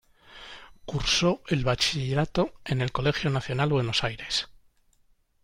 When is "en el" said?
2.65-2.91